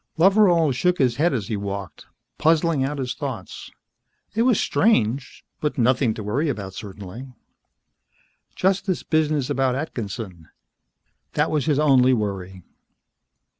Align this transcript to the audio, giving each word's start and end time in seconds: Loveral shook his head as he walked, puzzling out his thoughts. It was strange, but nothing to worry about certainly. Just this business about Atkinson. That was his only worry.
Loveral 0.17 0.71
shook 0.71 0.97
his 0.97 1.17
head 1.17 1.31
as 1.31 1.47
he 1.47 1.55
walked, 1.55 2.07
puzzling 2.39 2.83
out 2.83 2.97
his 2.97 3.13
thoughts. 3.13 3.69
It 4.33 4.41
was 4.41 4.59
strange, 4.59 5.45
but 5.59 5.77
nothing 5.77 6.15
to 6.15 6.23
worry 6.23 6.49
about 6.49 6.73
certainly. 6.73 7.31
Just 8.55 8.87
this 8.87 9.03
business 9.03 9.47
about 9.51 9.75
Atkinson. 9.75 10.49
That 11.33 11.51
was 11.51 11.67
his 11.67 11.77
only 11.77 12.13
worry. 12.13 12.63